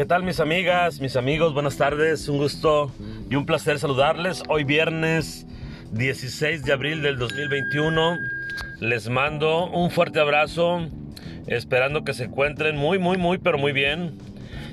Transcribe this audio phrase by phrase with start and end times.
[0.00, 1.52] ¿Qué tal mis amigas, mis amigos?
[1.52, 2.90] Buenas tardes, un gusto
[3.28, 4.42] y un placer saludarles.
[4.48, 5.46] Hoy viernes
[5.92, 8.16] 16 de abril del 2021
[8.80, 10.88] les mando un fuerte abrazo,
[11.46, 14.16] esperando que se encuentren muy, muy, muy, pero muy bien.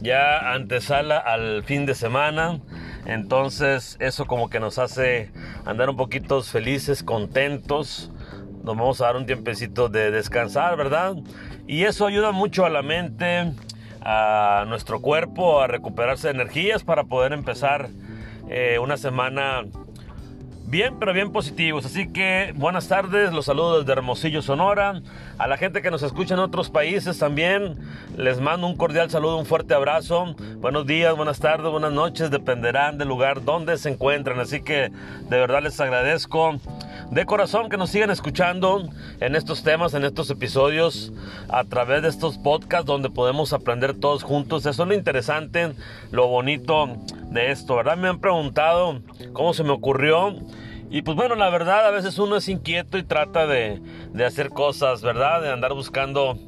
[0.00, 2.58] Ya antesala al fin de semana,
[3.04, 5.30] entonces eso como que nos hace
[5.66, 8.10] andar un poquito felices, contentos.
[8.64, 11.14] Nos vamos a dar un tiempecito de descansar, ¿verdad?
[11.66, 13.52] Y eso ayuda mucho a la mente,
[14.02, 17.88] a nuestro cuerpo a recuperarse de energías para poder empezar
[18.48, 19.64] eh, una semana
[20.70, 21.84] bien, pero bien positivos.
[21.84, 25.02] Así que buenas tardes, los saludos desde Hermosillo, Sonora.
[25.36, 27.76] A la gente que nos escucha en otros países también,
[28.16, 30.34] les mando un cordial saludo, un fuerte abrazo.
[30.58, 34.38] Buenos días, buenas tardes, buenas noches, dependerán del lugar donde se encuentran.
[34.38, 34.90] Así que
[35.28, 36.58] de verdad les agradezco
[37.10, 38.88] de corazón que nos sigan escuchando
[39.18, 41.12] en estos temas, en estos episodios,
[41.48, 44.64] a través de estos podcasts donde podemos aprender todos juntos.
[44.64, 45.72] Eso es lo interesante,
[46.12, 46.88] lo bonito
[47.30, 47.96] de esto, ¿verdad?
[47.96, 49.00] Me han preguntado
[49.32, 50.36] cómo se me ocurrió.
[50.88, 53.80] Y pues bueno, la verdad, a veces uno es inquieto y trata de,
[54.12, 55.42] de hacer cosas, ¿verdad?
[55.42, 56.38] De andar buscando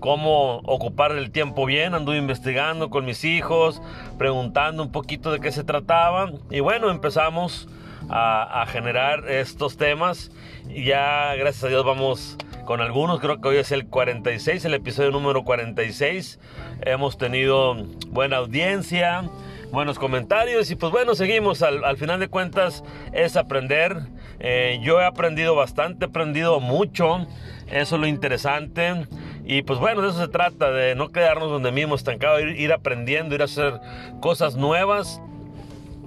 [0.00, 1.94] cómo ocupar el tiempo bien.
[1.94, 3.82] Anduve investigando con mis hijos,
[4.16, 6.32] preguntando un poquito de qué se trataba.
[6.50, 7.68] Y bueno, empezamos
[8.08, 10.30] a, generar estos temas.
[10.68, 13.20] Y ya, gracias a Dios, vamos con algunos.
[13.20, 16.38] Creo que hoy es el 46, el episodio número 46.
[16.82, 17.74] Hemos tenido
[18.08, 19.28] buena audiencia,
[19.72, 21.62] buenos comentarios y pues bueno, seguimos.
[21.62, 23.96] Al, final de cuentas es aprender.
[24.40, 27.26] Eh, yo he aprendido bastante, he aprendido mucho.
[27.70, 29.06] Eso es lo interesante.
[29.44, 32.72] Y pues bueno, de eso se trata, de no quedarnos donde mismo estancados, ir, ir
[32.72, 33.80] aprendiendo, ir a hacer
[34.20, 35.22] cosas nuevas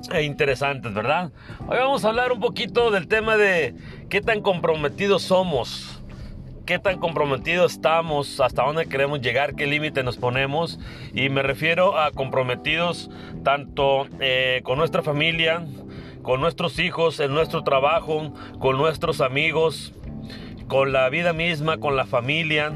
[0.10, 1.32] e interesantes, ¿verdad?
[1.68, 3.76] Hoy vamos a hablar un poquito del tema de
[4.10, 6.02] qué tan comprometidos somos,
[6.66, 10.80] qué tan comprometidos estamos, hasta dónde queremos llegar, qué límite nos ponemos.
[11.14, 13.10] Y me refiero a comprometidos
[13.44, 15.66] tanto eh, con nuestra familia,
[16.22, 19.94] con nuestros hijos, en nuestro trabajo, con nuestros amigos,
[20.68, 22.74] con la vida misma, con la familia.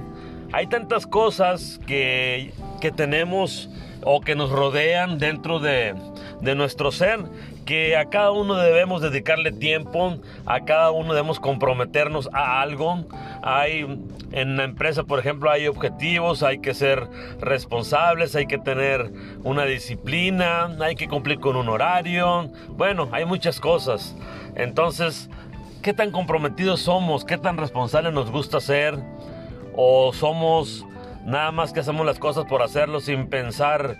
[0.51, 3.69] Hay tantas cosas que, que tenemos
[4.03, 5.95] o que nos rodean dentro de,
[6.45, 7.19] de nuestro ser,
[7.65, 13.05] que a cada uno debemos dedicarle tiempo, a cada uno debemos comprometernos a algo.
[13.41, 13.99] Hay
[14.31, 17.07] en la empresa, por ejemplo, hay objetivos, hay que ser
[17.39, 19.11] responsables, hay que tener
[19.43, 22.49] una disciplina, hay que cumplir con un horario.
[22.69, 24.15] Bueno, hay muchas cosas.
[24.55, 25.29] Entonces,
[25.81, 27.25] ¿qué tan comprometidos somos?
[27.25, 28.97] ¿Qué tan responsables nos gusta ser?
[29.73, 30.85] ¿O somos
[31.25, 33.97] nada más que hacemos las cosas por hacerlo sin pensar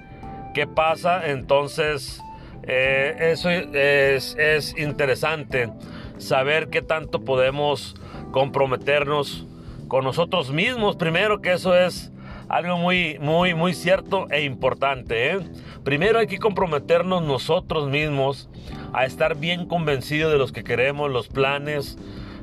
[0.53, 1.27] qué pasa?
[1.29, 2.21] Entonces,
[2.67, 5.69] eh, eso es, es interesante,
[6.17, 7.95] saber qué tanto podemos
[8.31, 9.45] comprometernos
[9.87, 10.95] con nosotros mismos.
[10.95, 12.11] Primero que eso es
[12.49, 15.31] algo muy, muy, muy cierto e importante.
[15.31, 15.39] ¿eh?
[15.83, 18.49] Primero hay que comprometernos nosotros mismos
[18.93, 21.97] a estar bien convencidos de los que queremos, los planes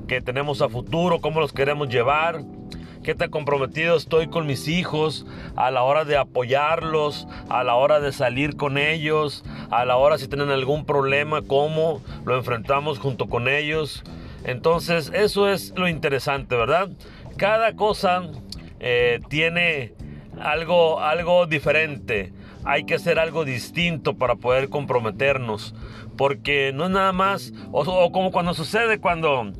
[0.09, 2.43] que tenemos a futuro, cómo los queremos llevar
[3.03, 5.27] qué tan comprometido estoy con mis hijos
[5.57, 10.19] a la hora de apoyarlos, a la hora de salir con ellos, a la hora
[10.19, 14.05] si tienen algún problema, cómo lo enfrentamos junto con ellos.
[14.45, 16.91] Entonces eso es lo interesante, ¿verdad?
[17.37, 18.23] Cada cosa
[18.81, 19.95] eh, tiene
[20.41, 22.33] algo, algo diferente.
[22.65, 25.75] Hay que hacer algo distinto para poder comprometernos.
[26.17, 29.51] Porque no es nada más, o como cuando sucede cuando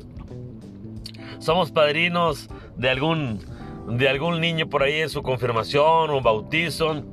[1.39, 2.47] somos padrinos
[2.77, 3.39] de algún,
[3.87, 7.03] de algún niño por ahí en su confirmación o bautizo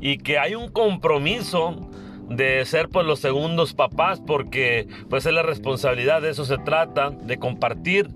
[0.00, 1.88] y que hay un compromiso
[2.28, 7.10] de ser pues los segundos papás porque pues es la responsabilidad de eso se trata
[7.10, 8.08] de compartir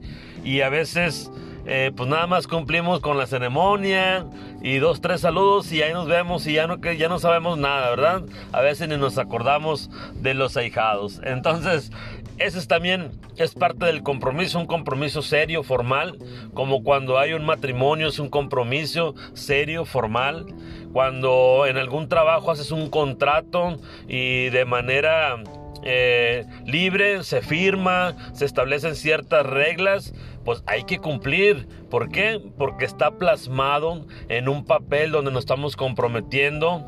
[0.45, 1.31] y a veces
[1.71, 4.25] eh, pues nada más cumplimos con la ceremonia
[4.63, 7.91] y dos, tres saludos y ahí nos vemos y ya no, ya no sabemos nada,
[7.91, 8.23] ¿verdad?
[8.53, 11.21] A veces ni nos acordamos de los ahijados.
[11.25, 11.93] Entonces,
[12.39, 16.19] ese es también es parte del compromiso, un compromiso serio, formal,
[16.55, 20.47] como cuando hay un matrimonio, es un compromiso serio, formal.
[20.93, 23.79] Cuando en algún trabajo haces un contrato
[24.09, 25.43] y de manera
[25.83, 30.15] eh, libre, se firma, se establecen ciertas reglas,
[30.45, 31.69] pues hay que cumplir.
[31.91, 32.41] ¿Por qué?
[32.57, 36.85] Porque está plasmado en un papel donde nos estamos comprometiendo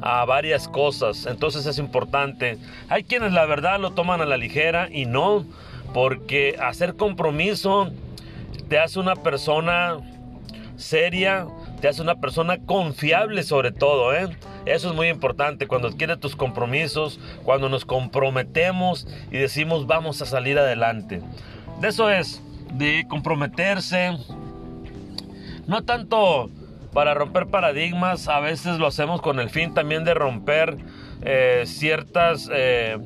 [0.00, 1.26] a varias cosas.
[1.26, 2.58] Entonces es importante.
[2.88, 5.44] Hay quienes la verdad lo toman a la ligera y no,
[5.94, 7.90] porque hacer compromiso
[8.68, 9.98] te hace una persona
[10.76, 11.46] seria,
[11.80, 14.28] te hace una persona confiable sobre todo, ¿eh?
[14.66, 20.26] Eso es muy importante cuando adquieres tus compromisos, cuando nos comprometemos y decimos vamos a
[20.26, 21.22] salir adelante.
[21.80, 22.42] De eso es,
[22.74, 24.16] de comprometerse,
[25.66, 26.50] no tanto
[26.92, 30.76] para romper paradigmas, a veces lo hacemos con el fin también de romper
[31.22, 32.98] eh, ciertas eh,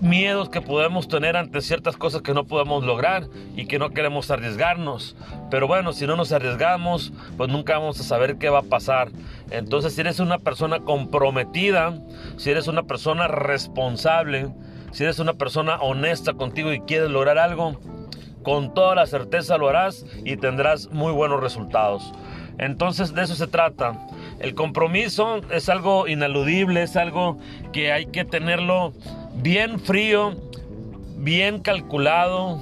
[0.00, 3.26] miedos que podemos tener ante ciertas cosas que no podemos lograr
[3.56, 5.16] y que no queremos arriesgarnos.
[5.50, 9.08] Pero bueno, si no nos arriesgamos, pues nunca vamos a saber qué va a pasar.
[9.50, 11.98] Entonces, si eres una persona comprometida,
[12.36, 14.48] si eres una persona responsable,
[14.92, 17.76] si eres una persona honesta contigo y quieres lograr algo,
[18.48, 22.14] con toda la certeza lo harás y tendrás muy buenos resultados.
[22.56, 24.06] Entonces, de eso se trata.
[24.40, 27.36] El compromiso es algo ineludible, es algo
[27.74, 28.94] que hay que tenerlo
[29.34, 30.34] bien frío,
[31.18, 32.58] bien calculado,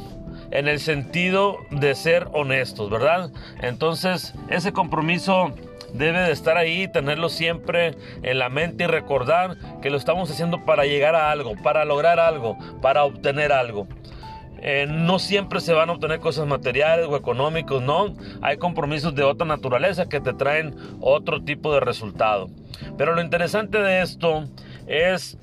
[0.50, 3.30] en el sentido de ser honestos, ¿verdad?
[3.62, 5.52] Entonces, ese compromiso
[5.94, 7.94] debe de estar ahí, tenerlo siempre
[8.24, 12.18] en la mente y recordar que lo estamos haciendo para llegar a algo, para lograr
[12.18, 13.86] algo, para obtener algo.
[14.68, 18.16] Eh, no siempre se van a obtener cosas materiales o económicos, no.
[18.42, 22.50] Hay compromisos de otra naturaleza que te traen otro tipo de resultado.
[22.98, 24.48] Pero lo interesante de esto
[24.88, 25.38] es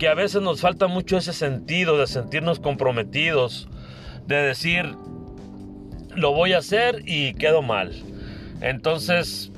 [0.00, 3.68] que a veces nos falta mucho ese sentido de sentirnos comprometidos,
[4.26, 4.96] de decir,
[6.16, 7.92] lo voy a hacer y quedo mal.
[8.60, 9.52] Entonces,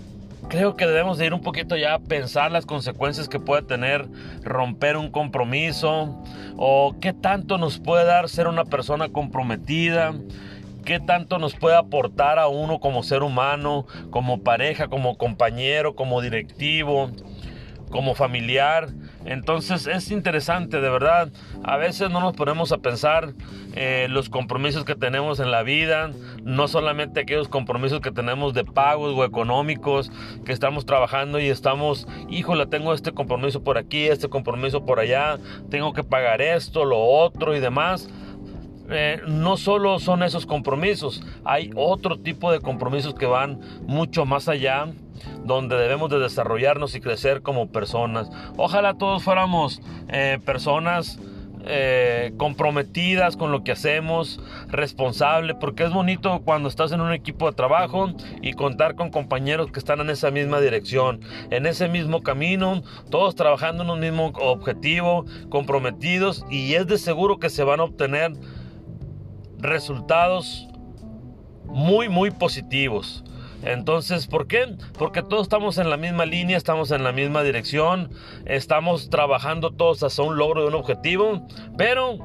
[0.49, 4.07] creo que debemos de ir un poquito ya a pensar las consecuencias que puede tener
[4.43, 6.23] romper un compromiso
[6.57, 10.15] o qué tanto nos puede dar ser una persona comprometida,
[10.85, 16.21] qué tanto nos puede aportar a uno como ser humano, como pareja, como compañero, como
[16.21, 17.11] directivo,
[17.89, 18.89] como familiar.
[19.25, 21.31] Entonces es interesante, de verdad.
[21.65, 23.35] A veces no nos ponemos a pensar
[23.75, 26.11] eh, los compromisos que tenemos en la vida,
[26.43, 30.11] no solamente aquellos compromisos que tenemos de pagos o económicos,
[30.45, 35.39] que estamos trabajando y estamos, híjole, tengo este compromiso por aquí, este compromiso por allá,
[35.71, 38.09] tengo que pagar esto, lo otro y demás.
[38.91, 44.49] Eh, no solo son esos compromisos, hay otro tipo de compromisos que van mucho más
[44.49, 44.87] allá
[45.45, 48.31] donde debemos de desarrollarnos y crecer como personas.
[48.57, 51.19] Ojalá todos fuéramos eh, personas
[51.71, 57.47] eh, comprometidas con lo que hacemos, responsables, porque es bonito cuando estás en un equipo
[57.47, 61.21] de trabajo y contar con compañeros que están en esa misma dirección,
[61.51, 67.39] en ese mismo camino, todos trabajando en un mismo objetivo, comprometidos y es de seguro
[67.39, 68.33] que se van a obtener
[69.59, 70.69] resultados
[71.67, 73.25] muy, muy positivos.
[73.63, 74.77] Entonces, ¿por qué?
[74.99, 78.11] Porque todos estamos en la misma línea, estamos en la misma dirección,
[78.47, 81.47] estamos trabajando todos hacia un logro de un objetivo,
[81.77, 82.19] pero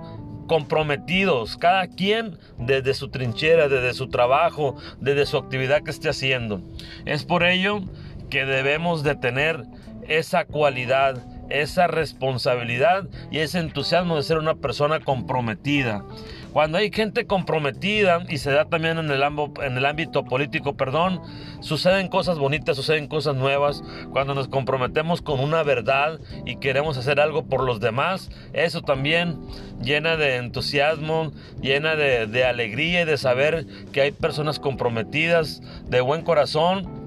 [0.48, 6.62] comprometidos, cada quien desde su trinchera, desde su trabajo, desde su actividad que esté haciendo.
[7.06, 7.82] Es por ello
[8.30, 9.64] que debemos de tener
[10.08, 16.04] esa cualidad, esa responsabilidad y ese entusiasmo de ser una persona comprometida.
[16.52, 21.20] Cuando hay gente comprometida y se da también en el, ámbito político, perdón,
[21.62, 23.84] suceden cosas bonitas, suceden cosas nuevas.
[24.12, 29.40] Cuando nos comprometemos con una verdad y queremos hacer algo por los demás, eso también
[29.82, 36.22] llena de entusiasmo, llena de alegría y de saber que hay personas comprometidas, de buen
[36.22, 37.03] corazón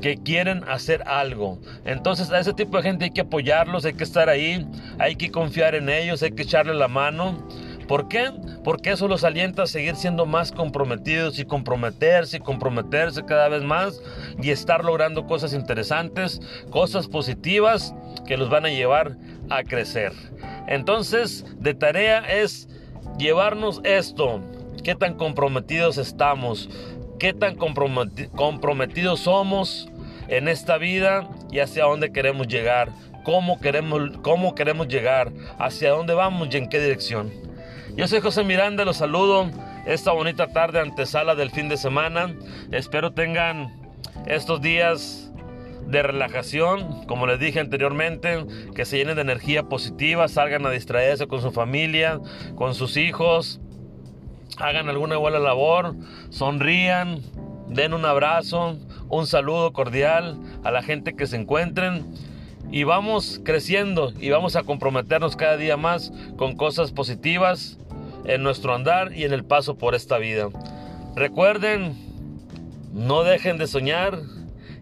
[0.00, 1.58] que quieren hacer algo.
[1.84, 4.66] Entonces a ese tipo de gente hay que apoyarlos, hay que estar ahí,
[4.98, 7.46] hay que confiar en ellos, hay que echarle la mano.
[7.90, 8.30] ¿Por qué?
[8.62, 13.64] Porque eso los alienta a seguir siendo más comprometidos y comprometerse y comprometerse cada vez
[13.64, 14.00] más
[14.40, 17.92] y estar logrando cosas interesantes, cosas positivas
[18.26, 19.16] que los van a llevar
[19.48, 20.12] a crecer.
[20.68, 22.68] Entonces, de tarea es
[23.18, 24.40] llevarnos esto,
[24.84, 26.70] qué tan comprometidos estamos,
[27.18, 29.89] qué tan comprometidos somos
[30.30, 32.90] en esta vida y hacia dónde queremos llegar,
[33.24, 37.30] cómo queremos, cómo queremos llegar, hacia dónde vamos y en qué dirección.
[37.96, 39.50] Yo soy José Miranda, los saludo
[39.86, 42.34] esta bonita tarde antesala del fin de semana.
[42.70, 43.74] Espero tengan
[44.26, 45.32] estos días
[45.86, 48.44] de relajación, como les dije anteriormente,
[48.76, 52.20] que se llenen de energía positiva, salgan a distraerse con su familia,
[52.54, 53.60] con sus hijos,
[54.58, 55.96] hagan alguna buena labor,
[56.28, 57.20] sonrían,
[57.68, 58.76] den un abrazo,
[59.10, 62.06] un saludo cordial a la gente que se encuentren
[62.70, 67.78] y vamos creciendo y vamos a comprometernos cada día más con cosas positivas
[68.24, 70.48] en nuestro andar y en el paso por esta vida.
[71.16, 71.96] Recuerden,
[72.92, 74.20] no dejen de soñar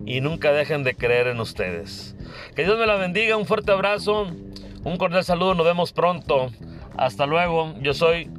[0.05, 2.15] y nunca dejen de creer en ustedes.
[2.55, 4.27] Que Dios me la bendiga, un fuerte abrazo,
[4.85, 6.51] un cordial saludo, nos vemos pronto.
[6.97, 8.31] Hasta luego, yo soy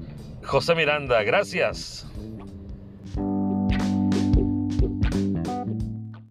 [0.43, 2.08] José Miranda, gracias.